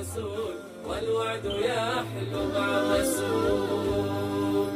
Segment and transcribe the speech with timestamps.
[0.00, 0.54] الرسول
[0.88, 1.46] والوعد
[2.54, 4.66] مع الرسول.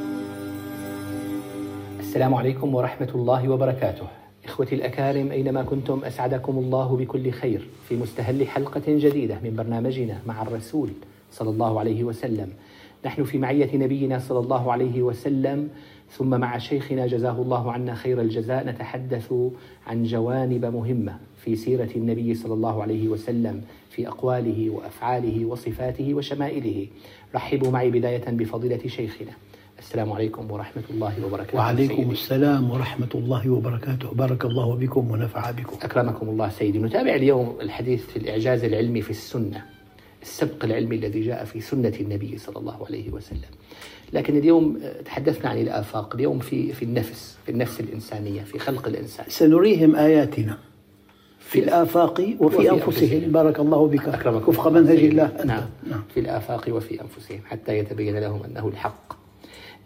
[2.01, 4.07] السلام عليكم ورحمة الله وبركاته.
[4.45, 10.43] إخوتي الأكارم أينما كنتم أسعدكم الله بكل خير في مستهل حلقة جديدة من برنامجنا مع
[10.43, 10.91] الرسول
[11.33, 12.53] صلى الله عليه وسلم.
[13.05, 15.69] نحن في معية نبينا صلى الله عليه وسلم
[16.11, 19.33] ثم مع شيخنا جزاه الله عنا خير الجزاء نتحدث
[19.87, 26.87] عن جوانب مهمة في سيرة النبي صلى الله عليه وسلم في أقواله وأفعاله وصفاته وشمائله.
[27.35, 29.33] رحبوا معي بداية بفضيلة شيخنا.
[29.79, 31.59] السلام عليكم ورحمة الله وبركاته.
[31.59, 32.13] وعليكم سيدي.
[32.13, 34.15] السلام ورحمة الله وبركاته.
[34.15, 35.77] بارك الله بكم ونفع بكم.
[35.83, 36.79] أكرمكم الله سيدي.
[36.79, 39.74] نتابع اليوم الحديث في الإعجاز العلمي في السنة.
[40.25, 43.51] السبق العلمي الذي جاء في سنة النبي صلى الله عليه وسلم
[44.13, 48.89] لكن اليوم آه، تحدثنا عن الآفاق اليوم في في النفس في النفس الإنسانية في خلق
[48.89, 50.59] الإنسان سنريهم آياتنا
[51.41, 53.33] في الآفاق وفي, وفي أنفسهم أنفسهم.
[53.33, 55.09] بارك الله بك أكرمكم وفق منهج سيدي.
[55.09, 55.45] الله أنت.
[55.45, 55.63] نعم.
[55.91, 56.03] نعم.
[56.15, 59.17] في الآفاق وفي أنفسهم حتى يتبين لهم أنه الحق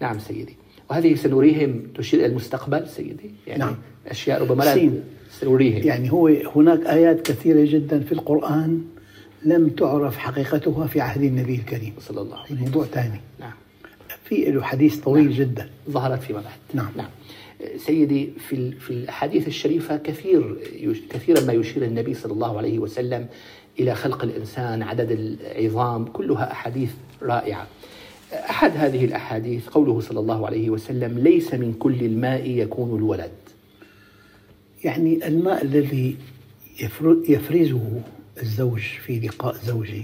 [0.00, 0.56] نعم سيدي
[0.90, 3.76] وهذه سنريهم تشير إلى المستقبل سيدي يعني نعم.
[4.06, 4.90] أشياء ربما لا.
[5.30, 8.84] سنريهم يعني هو هناك آيات كثيرة جدا في القرآن
[9.44, 11.92] لم تعرف حقيقتها في عهد النبي الكريم.
[12.00, 13.20] صلى الله عليه موضوع ثاني.
[13.40, 13.52] نعم.
[14.24, 15.68] في له حديث طويل جدا.
[15.90, 16.54] ظهرت فيما بعد.
[16.74, 16.88] نعم.
[16.96, 17.08] نعم.
[17.76, 20.56] سيدي في في الأحاديث الشريفة كثير
[21.10, 23.26] كثيرا ما يشير النبي صلى الله عليه وسلم
[23.80, 26.90] إلى خلق الإنسان عدد العظام كلها أحاديث
[27.22, 27.66] رائعة.
[28.32, 33.30] أحد هذه الأحاديث قوله صلى الله عليه وسلم ليس من كل الماء يكون الولد.
[34.84, 36.16] يعني الماء الذي
[36.80, 38.00] يفر- يفرزه
[38.42, 40.02] الزوج في لقاء زوجه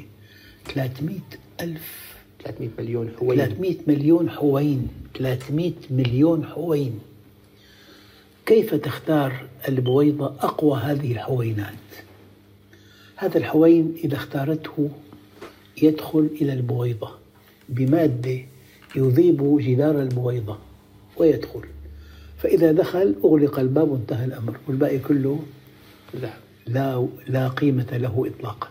[0.75, 1.19] 300
[1.61, 2.15] ألف.
[2.45, 3.39] 300 مليون حوين.
[3.39, 4.89] 300 مليون حوين.
[5.19, 6.99] 300 مليون حوين.
[8.47, 11.75] كيف تختار البويضة أقوى هذه الحوينات؟
[13.17, 14.91] هذا الحوين إذا اختارته
[15.83, 17.11] يدخل إلى البويضة
[17.69, 18.39] بمادة
[18.97, 20.59] يذيب جدار البويضة
[21.17, 21.63] ويدخل.
[22.39, 25.43] فإذا دخل أغلق الباب وانتهى الأمر والباقي كله
[26.17, 26.44] ذهب.
[26.67, 28.69] لا لا قيمة له إطلاقا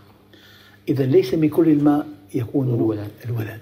[0.90, 3.12] إذا ليس من كل الماء يكون الولد.
[3.26, 3.62] الولد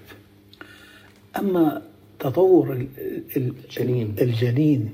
[1.37, 1.81] أما
[2.19, 2.87] تطور ال-
[3.37, 4.15] ال- الجنين.
[4.21, 4.91] الجنين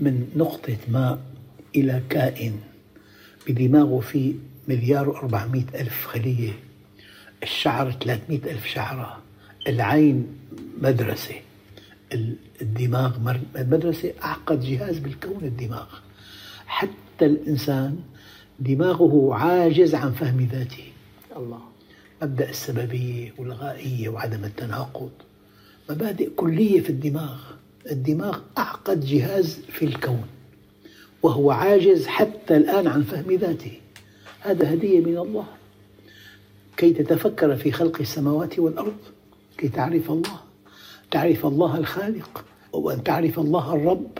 [0.00, 1.18] من نقطة ماء
[1.76, 2.52] إلى كائن
[3.48, 4.34] بدماغه فيه
[4.68, 6.52] مليار وأربعمائة ألف خلية
[7.42, 9.22] الشعر 300 ألف شعرة
[9.68, 10.26] العين
[10.82, 11.34] مدرسة
[12.12, 13.18] ال- الدماغ
[13.56, 15.86] مدرسة أعقد جهاز بالكون الدماغ
[16.66, 16.90] حتى
[17.26, 17.98] الإنسان
[18.60, 20.84] دماغه عاجز عن فهم ذاته.
[21.36, 21.60] الله.
[22.22, 25.10] مبدأ السببية والغائية وعدم التناقض.
[25.90, 27.40] مبادئ كلية في الدماغ.
[27.90, 30.26] الدماغ أعقد جهاز في الكون.
[31.22, 33.80] وهو عاجز حتى الآن عن فهم ذاته.
[34.40, 35.46] هذا هدية من الله.
[36.76, 38.98] كي تتفكر في خلق السماوات والأرض.
[39.58, 40.40] كي تعرف الله.
[41.10, 42.44] تعرف الله الخالق.
[42.72, 44.18] وأن تعرف الله الرب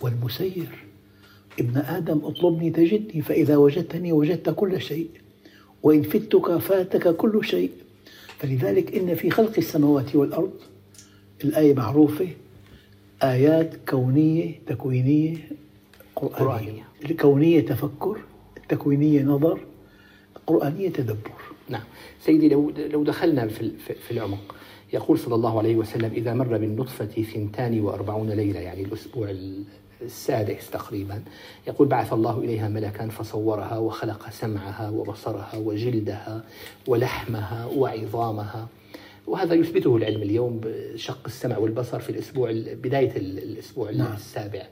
[0.00, 0.89] والمسير.
[1.60, 5.08] ابن آدم اطلبني تجدني فإذا وجدتني وجدت كل شيء
[5.82, 7.70] وإن فتك فاتك كل شيء.
[8.38, 10.50] فلذلك إن في خلق السماوات والأرض
[11.44, 12.28] الآية معروفة
[13.22, 15.36] آيات كونية تكوينية
[16.16, 16.82] قرآنية.
[17.04, 18.20] الكونية تفكر
[18.56, 19.60] التكوينية نظر
[20.36, 21.40] القرآنية تدبر.
[21.68, 21.82] نعم.
[22.20, 24.54] سيدي لو لو دخلنا في في- العمق
[24.92, 29.64] يقول صلى الله عليه وسلم إذا مر بالنطفة ثنتان وأربعون ليلة يعني الأسبوع ال-
[30.02, 31.22] السادس تقريبا.
[31.68, 36.44] يقول بعث الله إليها ملكا فصورها وخلق سمعها وبصرها وجلدها
[36.86, 38.68] ولحمها وعظامها.
[39.26, 44.12] وهذا يثبته العلم اليوم بشق السمع والبصر في الأسبوع ال- بداية ال- الأسبوع نعم.
[44.12, 44.62] السابع.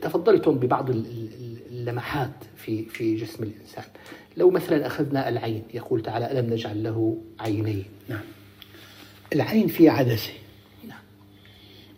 [0.00, 3.84] تفضلتم ببعض ال- ال- اللمحات في في جسم الإنسان.
[4.36, 8.20] لو مثلا أخذنا العين يقول تعالى ألم نجعل له عينين؟ نعم.
[9.32, 10.41] العين في نعم.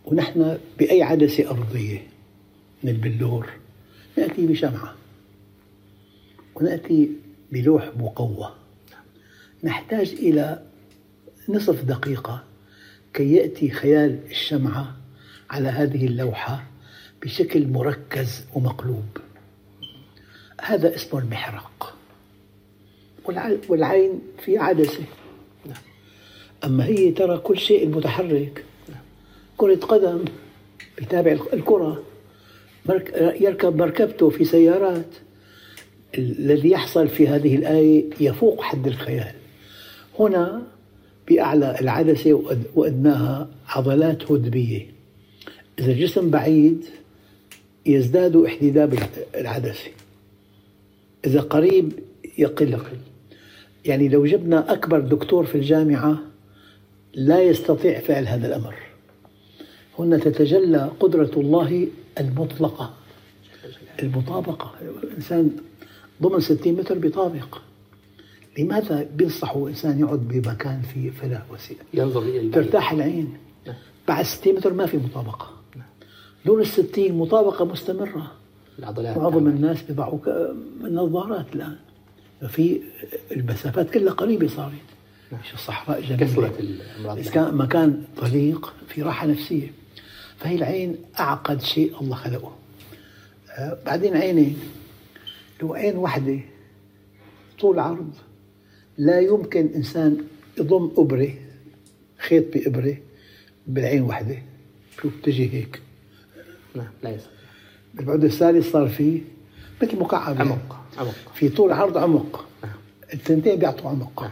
[0.05, 2.07] ونحن بأي عدسة أرضية؟
[2.83, 3.49] من البلور.
[4.17, 4.95] نأتي بشمعة.
[6.55, 7.09] ونأتي
[7.51, 8.51] بلوح مقوى.
[9.63, 10.65] نحتاج إلى
[11.49, 12.43] نصف دقيقة
[13.13, 14.95] كي يأتي خيال الشمعة
[15.49, 16.63] على هذه اللوحة
[17.21, 19.05] بشكل مركز ومقلوب.
[20.61, 21.95] هذا اسمه المحرق.
[23.25, 25.03] والع- والعين في عدسة.
[26.65, 28.64] أما هي ترى كل شيء المتحرك
[29.57, 30.25] كرة قدم
[31.01, 32.03] بتابع الكرة.
[33.41, 35.05] يركب مركبته في سيارات.
[36.17, 39.33] الذي يحصل في هذه الآية يفوق حد الخيال.
[40.19, 40.61] هنا
[41.27, 44.87] بأعلى العدسة وأد- وأدناها عضلات هدبية.
[45.79, 46.85] إذا الجسم بعيد
[47.85, 48.99] يزداد احتداب
[49.35, 49.89] العدسة.
[51.25, 51.91] إذا قريب
[52.37, 52.97] يقل يقل.
[53.85, 56.19] يعني لو جبنا أكبر دكتور في الجامعة
[57.13, 58.75] لا يستطيع فعل هذا الأمر.
[59.99, 61.87] هنا تتجلى قدرة الله
[62.19, 62.93] المطلقة.
[64.03, 64.71] المطابقة.
[65.03, 65.51] الإنسان
[66.21, 67.57] ضمن 60 متر بيطابق
[68.59, 73.33] لماذا بينصحوا إنسان يقعد بمكان فيه فلا وسيلة؟ ينظر إلى ترتاح العين.
[73.67, 73.75] نعم.
[74.07, 75.49] بعد 60 متر ما في مطابقة.
[76.45, 78.31] دون الستين مطابقة مستمرة.
[78.79, 79.47] العضلات معظم.
[79.47, 81.75] الناس بيضعوا ك- نظارات الآن.
[82.47, 82.81] في
[83.31, 84.71] المسافات كلها قريبة صارت.
[85.31, 86.51] مش الصحراء جميلة.
[87.17, 89.71] إذا كان مكان طليق في راحة نفسية.
[90.39, 92.55] فهي العين أعقد شيء الله خلقه.
[93.49, 94.59] آه، بعدين عينين
[95.61, 96.39] لو عين واحدة
[97.59, 98.13] طول عرض
[98.97, 100.17] لا يمكن إنسان
[100.57, 101.33] يضم إبرة
[102.17, 102.97] خيط بإبرة
[103.67, 104.37] بالعين واحدة
[105.01, 105.81] شوف تجي هيك؟
[106.75, 107.31] نعم لا يستطيع
[107.93, 109.21] بالبعد الثالث صار في
[109.81, 110.49] مثل مكعب يعني.
[110.49, 111.15] عمق عمق.
[111.33, 112.45] في طول عرض عمق.
[112.63, 112.73] نعم.
[113.13, 114.23] الثنتين بيعطوا عمق.
[114.23, 114.31] نعم.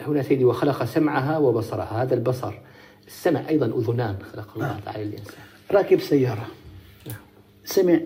[0.00, 2.02] هنا سيدي وخلق سمعها وبصرها.
[2.02, 2.54] هذا البصر.
[3.08, 4.80] السمع أيضا أذنان خلق الله نعم.
[4.80, 5.34] تعالى الإنسان.
[5.70, 6.46] راكب سيارة.
[7.06, 7.16] نعم.
[7.64, 8.00] سمع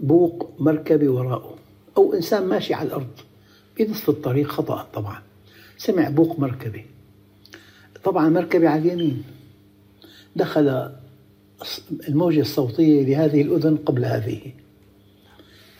[0.00, 1.54] بوق مركبة وراءه.
[1.96, 3.10] أو إنسان ماشي على الأرض.
[3.78, 5.22] بنصف الطريق خطأ طبعا.
[5.78, 6.84] سمع بوق مركبة
[8.04, 9.24] طبعا مركبة على اليمين.
[10.36, 10.92] دخل
[12.08, 14.40] الموجة الصوتية لهذه الأذن قبل هذه.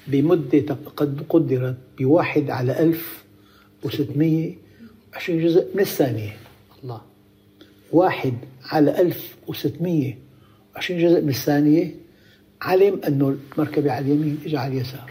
[0.07, 3.25] بمدة قد قدرت بواحد على ألف
[3.85, 4.55] وستمية
[5.15, 6.37] عشرين جزء من الثانية.
[6.85, 7.01] الله.
[7.95, 10.19] واحد على ألف وستمية
[10.75, 11.95] وعشرين جزء من الثانية
[12.63, 15.11] علم أنه المركبة على اليمين إجا على اليسار.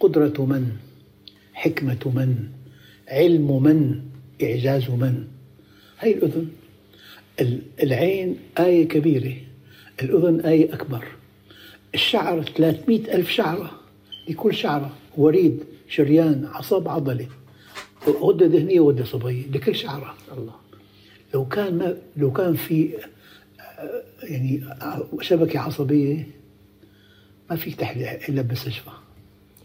[0.00, 0.68] قدرة من؟
[1.52, 2.36] حكمة من؟
[3.08, 4.00] علم من؟
[4.42, 5.24] إعجاز من؟
[6.00, 6.48] هي الأذن.
[7.40, 9.34] ال- العين آية كبيرة
[10.02, 11.04] الأذن آية أكبر.
[11.94, 13.70] الشعر 300 ألف شعرة
[14.28, 17.26] لكل شعرة وريد شريان عصب عضلة.
[18.08, 20.14] غدة دهنية وغدة صبية لكل شعرة.
[20.38, 20.63] الله.
[21.34, 22.90] لو كان ما لو كان في
[23.78, 26.26] آه، يعني آه، شبكة عصبية
[27.50, 28.90] ما فيك تحلق إلا بالمستشفى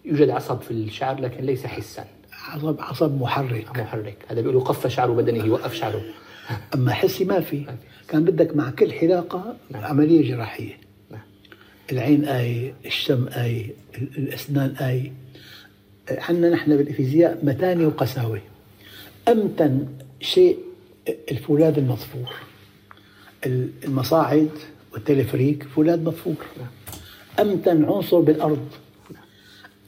[0.06, 2.06] يوجد عصب في الشعر لكن ليس حسا.
[2.34, 3.80] عصب عصب محرك.
[3.80, 4.18] محرك.
[4.28, 6.02] هذا بيقولوا قف شعر بدنه وقف شعره.
[6.76, 7.66] أما حسي ما في.
[8.08, 9.84] كان بدك مع كل حلاقة نعم.
[9.84, 10.78] عملية جراحية.
[11.12, 11.22] نعم.
[11.92, 13.66] العين آية الشم آية
[13.98, 15.12] ال- الأسنان آية
[16.12, 18.42] عندنا نحن بالفيزياء متانة وقساوة
[19.28, 19.88] أمتن
[20.22, 20.58] شيء
[21.32, 22.34] الفولاذ المضفور
[23.46, 24.50] ال- المصاعد
[24.94, 26.36] والتلفريك فولاذ مضفور
[27.40, 28.68] أمتن عنصر بالأرض.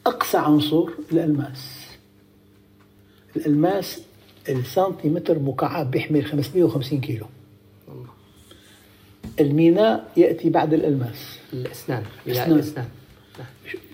[0.06, 1.86] أقسى عنصر الألماس.
[3.36, 4.00] الألماس
[4.48, 7.26] السنتيمتر مكعب بيحمل 550 كيلو.
[9.40, 12.04] الميناء يأتي بعد بناء أسنان.
[12.52, 12.88] الأسنان.
[13.38, 13.46] نعم.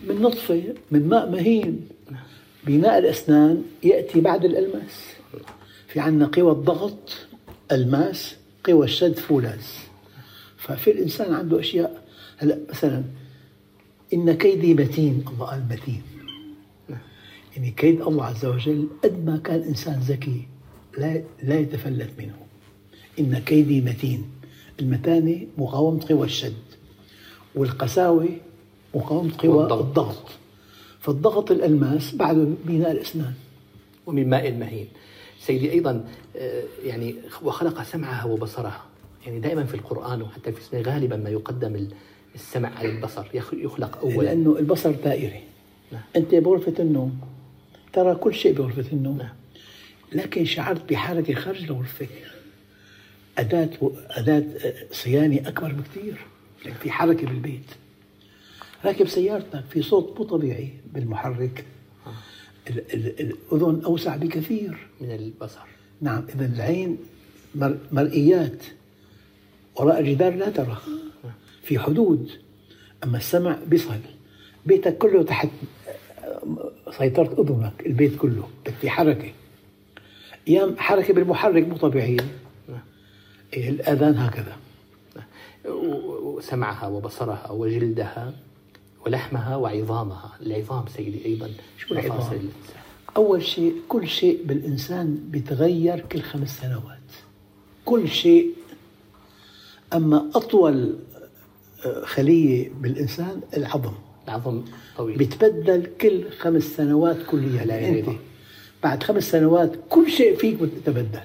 [0.08, 1.88] من نطفة من ماء مهين.
[2.66, 5.14] بناء الأسنان يأتي بعد الألماس.
[5.88, 7.12] في عندنا قوى الضغط
[7.72, 9.62] ألماس قوى الشد فولاذ.
[10.56, 12.04] ففي الإنسان عنده أشياء
[12.36, 13.04] هلا مثلا
[14.14, 16.02] إن كيدي متين الله قال متين
[17.56, 20.48] يعني كيد الله عز وجل قد ما كان إنسان ذكي
[20.98, 22.36] لا لا يتفلت منه.
[23.18, 24.30] إن كيدي متين.
[24.80, 26.52] المتانة مقاومة قوى الشد
[27.54, 28.28] والقساوة
[28.94, 29.80] مقاومة قوى والضغط.
[29.80, 30.24] الضغط.
[31.00, 33.34] فالضغط الألماس بعده بناء الأسنان.
[34.06, 34.88] ومن ماء مهين
[35.38, 36.04] سيدي أيضا
[36.36, 38.84] آه، يعني وخلق سمعها وبصرها.
[39.26, 41.90] يعني دائما في القرآن وحتى في السنة غالبا ما يقدم ال-
[42.34, 44.22] السمع على البصر يخ- يخلق أولا.
[44.22, 45.40] لأنه البصر دائري
[45.92, 46.02] نعم.
[46.16, 47.20] أنت بغرفة النوم
[47.92, 49.18] ترى كل شيء بغرفة النوم.
[49.18, 49.34] نعم.
[50.12, 52.06] لكن شعرت بحركة خارج الغرفة.
[53.38, 53.70] أداة
[54.10, 54.44] أداة
[54.92, 56.18] صيانة أكبر بكثير.
[56.64, 57.70] يعني في حركة بالبيت.
[58.84, 61.38] راكب سيارتك في صوت مو طبيعي بالمحرك.
[61.38, 61.77] ال- ال-
[62.70, 64.86] الأذن أوسع بكثير.
[65.00, 65.60] من البصر.
[66.00, 66.98] نعم إذا العين
[67.54, 68.62] مر- مرئيات
[69.76, 70.76] وراء الجدار لا ترى
[71.62, 72.30] في حدود.
[73.04, 73.94] أما السمع بيصل.
[74.66, 75.48] بيتك كله تحت
[76.98, 79.32] سيطرة أذنك البيت كله بدك في حركة.
[80.48, 82.20] أيام حركة بالمحرك مو طبيعية.
[82.68, 82.80] نعم.
[83.56, 84.56] الأذان هكذا.
[85.68, 88.32] و- وسمعها وبصرها وجلدها.
[89.06, 90.32] ولحمها وعظامها.
[90.46, 92.34] العظام سيدي أيضا شو العظام؟ مفاصل.
[92.34, 92.52] الإنسان
[93.16, 96.98] أول شيء كل شيء بالإنسان بيتغير كل خمس سنوات.
[97.84, 98.50] كل شيء.
[99.94, 100.98] أما أطول
[101.86, 103.92] آه، خلية بالإنسان العظم.
[104.28, 104.62] العظم
[104.96, 107.64] طويل بيتبدل كل خمس سنوات كليا.
[107.64, 108.08] لا أنت.
[108.82, 111.20] بعد خمس سنوات كل شيء فيك بيتبدل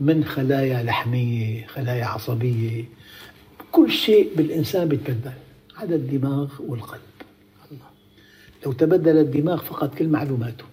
[0.00, 2.84] من خلايا لحمية خلايا عصبية.
[3.72, 5.32] كل شيء بالإنسان بيتبدل.
[5.80, 7.00] عدا الدماغ والقلب.
[7.72, 7.86] الله.
[8.66, 10.64] لو تبدل الدماغ فقط كل معلوماته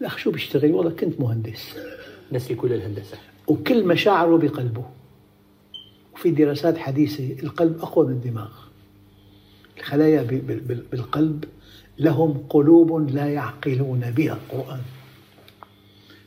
[0.00, 1.74] الأخ شو بيشتغل؟ والله كنت مهندس.
[2.32, 3.18] نسي كل الهندسة.
[3.46, 4.84] وكل مشاعره بقلبه.
[6.14, 8.50] وفي دراسات حديثة القلب أقوى من الدماغ.
[9.78, 10.22] الخلايا
[10.90, 11.44] بالقلب
[11.98, 14.32] لهم قلوب لا يعقلون بها.
[14.32, 14.80] القرآن.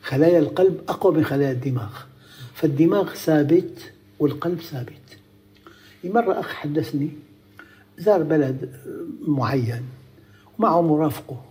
[0.02, 1.92] خلايا القلب أقوى من خلايا الدماغ.
[2.54, 5.18] فالدماغ ثابت والقلب ثابت.
[6.04, 7.10] مرة أخ حدثني
[8.02, 8.70] زار بلد
[9.28, 9.82] معين
[10.58, 11.44] ومعه مرافقه.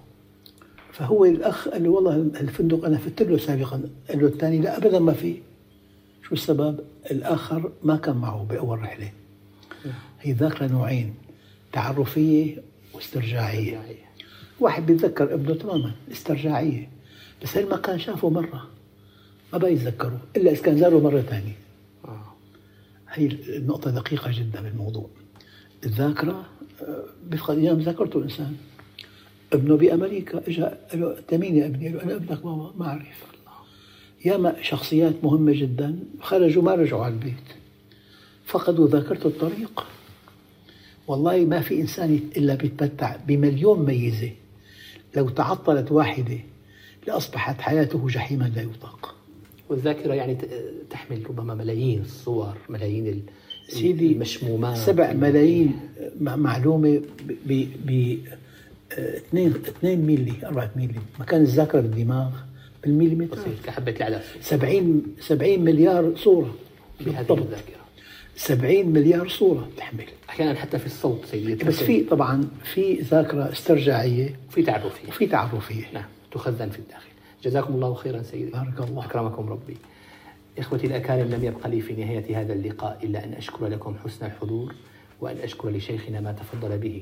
[0.92, 3.82] فهو الأخ قال له والله الفندق أنا فت له سابقا.
[4.10, 5.36] قال له الثاني لا أبدا ما في.
[6.24, 6.80] شو السبب؟
[7.12, 9.12] الآخر ما كان معه بأول رحلة.
[10.22, 11.14] هي ذاكرة نوعين
[11.74, 12.62] تعرفية
[12.94, 13.82] واسترجاعية.
[14.60, 16.90] واحد بيتذكر ابنه تماما استرجاعية.
[17.44, 18.68] بس هل ما كان شافه مرة؟
[19.54, 21.58] ما بيتذكره إلا إذا كان زاره مرة ثانية.
[22.06, 22.34] آه.
[23.10, 25.10] هي النقطة دقيقة جدا بالموضوع.
[25.86, 26.46] الذاكرة
[26.82, 28.56] آه، بيفقد أيام ذاكرته الإنسان.
[29.54, 32.88] ابنه بأمريكا اجى قال له أنت مين يا ابني؟ قال له أنا ابنك بابا ما
[32.88, 33.26] أعرف.
[34.26, 36.00] ياما شخصيات مهمة جدا.
[36.22, 37.48] خرجوا ما رجعوا على البيت.
[38.46, 39.88] فقدوا ذاكرة الطريق.
[41.08, 44.32] والله ما في إنسان إلا بيتمتع بمليون ميزة.
[45.16, 46.38] لو تعطلت واحدة
[47.08, 49.16] لأصبحت حياته جحيما لا يطاق.
[49.70, 50.38] والذاكرة يعني
[50.90, 53.26] تحمل ربما ملايين الصور ملايين
[53.80, 55.80] سيدي المشمومات سبع ملايين
[56.22, 57.02] مع- معلومة
[57.46, 58.18] ب ب
[58.98, 62.30] 2 2 ميلي 4 ميلي مكان الذاكرة بالدماغ
[62.84, 66.56] بالميليمتر بسيط كحبة العدس 70 70 مليار صورة
[67.02, 67.82] بهذه الذاكرة.
[68.36, 71.64] 70 مليار صورة تحمل أحيانا حتى في الصوت سيدي.
[71.64, 74.36] بس في طبعا في ذاكرة استرجاعية.
[74.50, 75.08] في تعرفية.
[75.08, 75.84] وفي تعرفية.
[75.94, 77.10] نعم تخزن في الداخل.
[77.44, 78.52] جزاكم الله خيرا سيدي.
[78.52, 79.06] بارك الله.
[79.06, 79.78] أكرمكم ربي.
[80.62, 84.74] إخوتي الأكارم لم يبق لي في نهاية هذا اللقاء إلا أن أشكر لكم حسن الحضور
[85.22, 87.02] وأن أشكر لشيخنا ما تفضل به.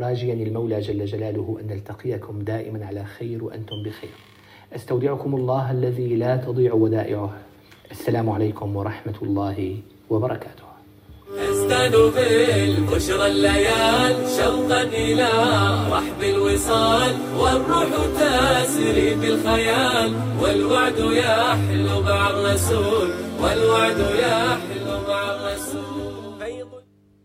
[0.00, 4.10] راجيا المولى جل جلاله أن نلتقيكم دائما على خير وأنتم بخير.
[4.72, 7.32] أستودعكم الله الذي لا تضيع ودائعه.
[7.90, 9.76] السلام عليكم ورحمة الله
[10.10, 10.68] وبركاته.
[11.50, 15.28] أزداد بالبشرى الليال شوقا إلى
[16.18, 23.10] رحب الوصال والروح تسري بالخيال والوعد يحلو مع الرسول
[23.40, 24.67] والوعد يحلو